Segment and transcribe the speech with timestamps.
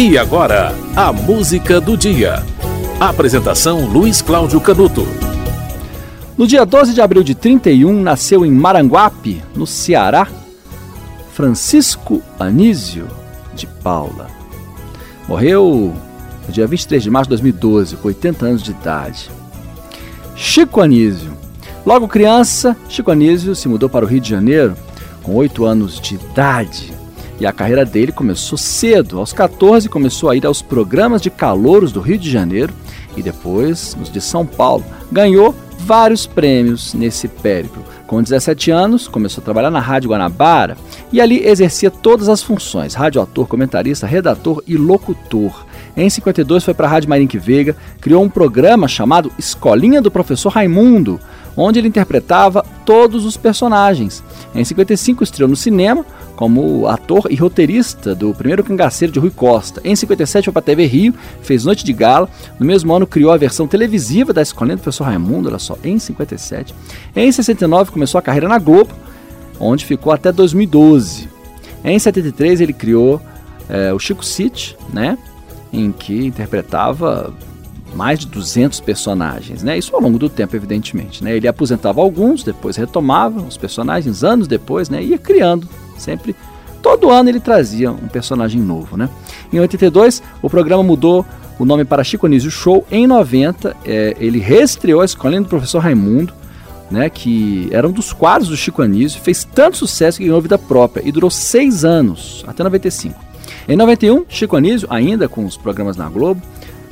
[0.00, 2.44] E agora, a música do dia.
[3.00, 5.04] Apresentação Luiz Cláudio Canuto.
[6.36, 10.28] No dia 12 de abril de 31, nasceu em Maranguape, no Ceará,
[11.32, 13.08] Francisco Anísio
[13.56, 14.28] de Paula.
[15.26, 15.92] Morreu
[16.46, 19.28] no dia 23 de março de 2012, com 80 anos de idade.
[20.36, 21.32] Chico Anísio.
[21.84, 24.76] Logo criança, Chico Anísio se mudou para o Rio de Janeiro
[25.24, 26.97] com 8 anos de idade
[27.40, 29.18] e a carreira dele começou cedo.
[29.18, 32.72] Aos 14 começou a ir aos programas de calouros do Rio de Janeiro
[33.16, 34.84] e depois nos de São Paulo.
[35.10, 37.84] Ganhou vários prêmios nesse périplo.
[38.06, 40.76] Com 17 anos, começou a trabalhar na Rádio Guanabara
[41.12, 45.66] e ali exercia todas as funções: radioator, comentarista, redator e locutor.
[45.96, 50.50] Em 52 foi para a Rádio Marinque Veiga, criou um programa chamado Escolinha do Professor
[50.50, 51.20] Raimundo,
[51.58, 54.22] onde ele interpretava todos os personagens.
[54.54, 59.80] Em 55 estreou no cinema como ator e roteirista do primeiro cangaceiro de Rui Costa.
[59.84, 62.28] Em 57 foi para a TV Rio, fez Noite de Gala.
[62.60, 65.98] No mesmo ano criou a versão televisiva da Escolinha do Professor Raimundo, olha só, em
[65.98, 66.72] 57.
[67.16, 68.92] Em 69 começou a carreira na Globo,
[69.58, 71.28] onde ficou até 2012.
[71.84, 73.20] Em 73 ele criou
[73.68, 75.18] é, o Chico City, né,
[75.72, 77.34] em que interpretava
[77.94, 79.76] mais de 200 personagens, né?
[79.76, 81.36] Isso ao longo do tempo, evidentemente, né?
[81.36, 85.02] Ele aposentava alguns, depois retomava os personagens anos depois, né?
[85.02, 86.34] Ia criando Sempre,
[86.80, 89.10] todo ano ele trazia um personagem novo, né?
[89.52, 91.26] Em 82, o programa mudou
[91.58, 92.86] o nome para Chico Anísio Show.
[92.90, 96.32] Em 90, é, ele reestreou a escolinha do professor Raimundo,
[96.90, 100.56] né, que era um dos quadros do Chico Anísio, fez tanto sucesso que ganhou vida
[100.56, 103.14] própria e durou seis anos, até 95.
[103.68, 106.40] Em 91, Chico Anísio, ainda com os programas na Globo,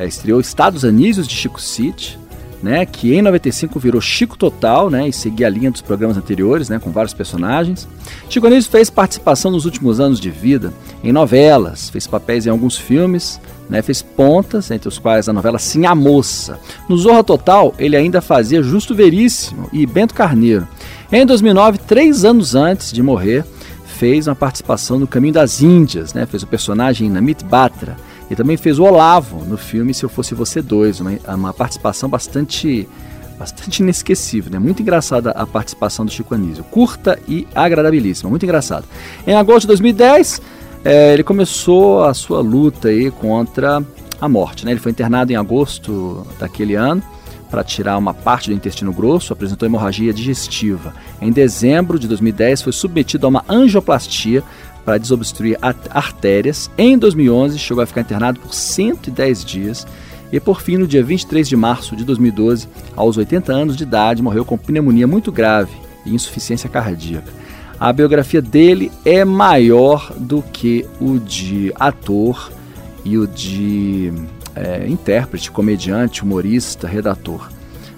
[0.00, 2.18] é, estreou Estados Anísios de Chico City,
[2.62, 6.70] né, que em 95 virou Chico Total, né, e seguia a linha dos programas anteriores,
[6.70, 7.86] né, com vários personagens.
[8.28, 10.72] Chico Anísio fez participação nos últimos anos de vida
[11.04, 15.58] em novelas, fez papéis em alguns filmes, né, fez pontas, entre os quais a novela
[15.58, 16.58] Sim a Moça.
[16.88, 20.66] No Zorra Total, ele ainda fazia Justo Veríssimo e Bento Carneiro.
[21.12, 23.44] Em 2009, três anos antes de morrer,
[23.84, 27.96] fez uma participação no Caminho das Índias, né, fez o personagem Namit Batra
[28.30, 32.08] e também fez o Olavo no filme Se Eu Fosse Você Dois, uma, uma participação
[32.08, 32.88] bastante
[33.38, 34.58] bastante inesquecível, né?
[34.58, 38.84] Muito engraçada a participação do Chico Anísio, curta e agradabilíssima, muito engraçada.
[39.26, 40.42] Em agosto de 2010,
[40.84, 43.82] é, ele começou a sua luta aí contra
[44.20, 44.72] a morte, né?
[44.72, 47.02] Ele foi internado em agosto daquele ano
[47.50, 50.94] para tirar uma parte do intestino grosso, apresentou hemorragia digestiva.
[51.20, 54.42] Em dezembro de 2010, foi submetido a uma angioplastia
[54.84, 55.58] para desobstruir
[55.90, 56.70] artérias.
[56.78, 59.86] Em 2011, chegou a ficar internado por 110 dias
[60.32, 64.22] e, por fim, no dia 23 de março de 2012, aos 80 anos de idade,
[64.22, 65.72] morreu com pneumonia muito grave
[66.06, 67.32] e insuficiência cardíaca.
[67.78, 72.52] A biografia dele é maior do que o de ator
[73.04, 74.12] e o de
[74.54, 77.48] é, intérprete, comediante, humorista, redator.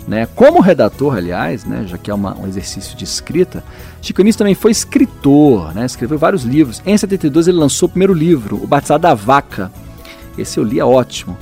[0.07, 0.27] Né?
[0.35, 3.63] Como redator, aliás, né, já que é uma, um exercício de escrita,
[4.01, 6.83] Chico Anísio também foi escritor, né, escreveu vários livros.
[6.85, 9.71] Em 72 ele lançou o primeiro livro, O Batizado da Vaca.
[10.37, 11.37] Esse eu li, é ótimo.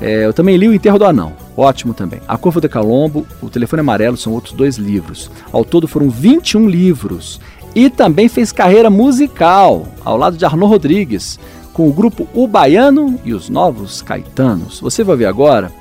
[0.00, 2.20] É, eu também li O Enterro do Anão, ótimo também.
[2.26, 5.30] A Corvo de Calombo, O Telefone Amarelo são outros dois livros.
[5.52, 7.40] Ao todo foram 21 livros.
[7.74, 11.38] E também fez carreira musical, ao lado de Arnaud Rodrigues,
[11.72, 14.80] com o grupo O Baiano e os Novos Caetanos.
[14.80, 15.72] Você vai ver agora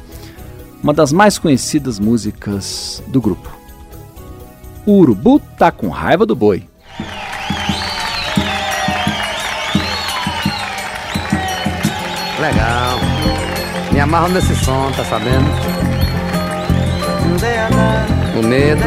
[0.81, 3.49] uma das mais conhecidas músicas do grupo.
[4.85, 6.63] O urubu tá com raiva do boi.
[12.39, 12.97] Legal.
[13.91, 15.49] Me amarro nesse som, tá sabendo?
[18.39, 18.81] O medo,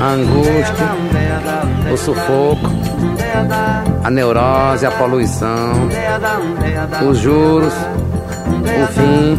[0.00, 0.86] a angústia,
[1.92, 2.70] o sufoco,
[4.04, 5.72] a neurose, a poluição,
[7.08, 9.38] os juros, o fim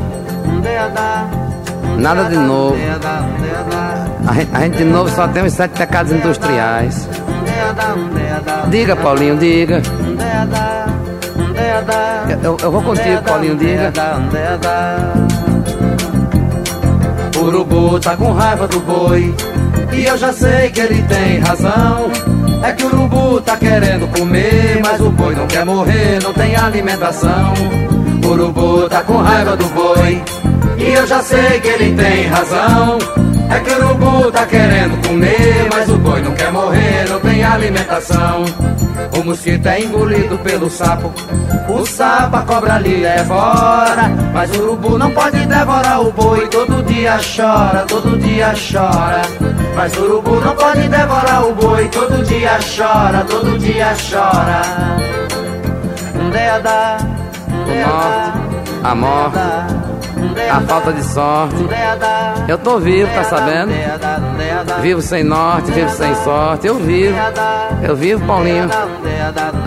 [1.98, 2.76] Nada de novo.
[4.28, 7.10] A gente, a gente de novo só tem os sete pecados industriais.
[8.70, 9.82] Diga, Paulinho, diga.
[12.44, 13.92] Eu, eu vou contigo, Paulinho, diga.
[17.40, 19.34] Urubu tá com raiva do boi.
[19.92, 22.12] E eu já sei que ele tem razão.
[22.64, 26.56] É que o urubu tá querendo comer, mas o boi não quer morrer, não tem
[26.56, 27.54] alimentação.
[28.24, 30.24] O urubu tá com raiva do boi.
[30.78, 32.98] E eu já sei que ele tem razão.
[33.50, 37.44] É que o urubu tá querendo comer, mas o boi não quer morrer, não tem
[37.44, 38.46] alimentação.
[39.18, 41.12] O mosquito é engolido pelo sapo,
[41.70, 44.10] o sapo a cobra ali é fora.
[44.34, 49.22] Mas o urubu não pode devorar o boi, todo dia chora, todo dia chora.
[49.76, 54.62] Mas o urubu não pode devorar o boi, todo dia chora, todo dia chora.
[56.32, 56.98] Deada,
[57.50, 58.40] o norte,
[58.84, 59.40] a morte,
[60.50, 61.56] a falta de sorte.
[62.48, 63.72] Eu tô vivo, tá sabendo?
[64.82, 66.68] Vivo sem norte, vivo sem sorte.
[66.68, 67.16] Eu vivo,
[67.82, 68.70] eu vivo, Paulinho.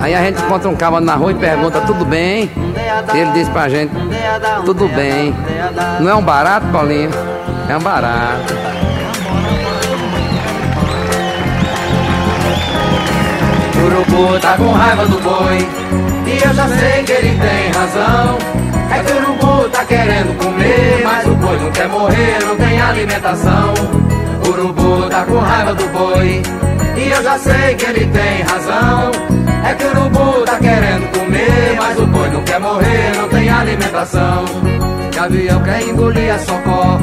[0.01, 2.51] Aí a gente encontra um cara na rua e pergunta: tudo bem?
[3.15, 3.93] E ele diz pra gente:
[4.65, 5.35] tudo bem.
[6.01, 7.11] Não é um barato, Paulinho?
[7.69, 8.90] É um barato.
[14.21, 15.69] O urubu tá com raiva do boi.
[16.27, 18.39] E eu já sei que ele tem razão.
[18.95, 22.81] É que o urubu tá querendo comer Mas o boi não quer morrer, não tem
[22.83, 23.75] alimentação.
[24.45, 26.43] O urubu tá com raiva do boi.
[26.99, 29.11] E eu já sei que ele tem razão.
[29.65, 33.49] É que o urubu tá querendo comer Mas o boi não quer morrer, não tem
[33.49, 34.45] alimentação.
[35.15, 37.01] Gavião quer engolir a socó.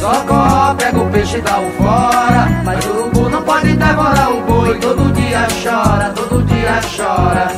[0.00, 2.62] Socó pega o peixe e dá o fora.
[2.64, 4.78] Mas o urubu não pode devorar o boi.
[4.78, 5.19] Todo dia
[7.00, 7.48] chora.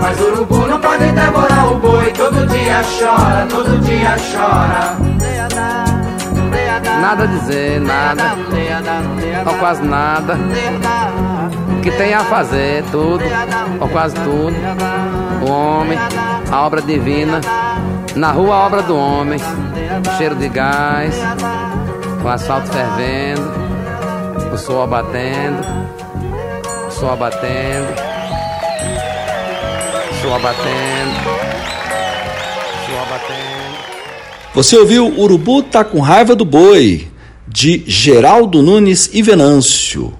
[0.00, 2.12] Mas o urubu não pode devorar o boi.
[2.12, 4.96] Todo dia chora, todo dia chora.
[7.00, 8.36] Nada a dizer, nada.
[9.46, 10.38] Ou quase nada.
[11.76, 13.24] O que tem a fazer, tudo
[13.80, 14.54] Ou quase tudo.
[15.42, 15.98] O homem,
[16.50, 17.40] a obra divina.
[18.14, 19.40] Na rua a obra do homem.
[20.16, 21.14] Cheiro de gás
[22.24, 23.42] o asfalto fervendo,
[24.52, 25.60] o sol abatendo,
[26.86, 28.11] o sol abatendo,
[30.22, 31.20] o sol abatendo,
[32.70, 33.76] o sol abatendo.
[34.54, 37.08] Você ouviu Urubu tá com raiva do boi,
[37.48, 40.12] de Geraldo Nunes e Venâncio.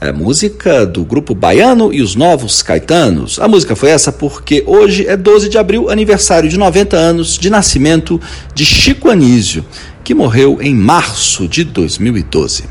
[0.00, 3.38] É música do grupo Baiano e os Novos Caetanos.
[3.38, 7.48] A música foi essa porque hoje é 12 de abril, aniversário de 90 anos de
[7.48, 8.20] nascimento
[8.54, 9.64] de Chico Anísio
[10.02, 12.64] que morreu em março de 2012.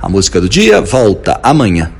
[0.00, 1.92] A música do dia volta amanhã.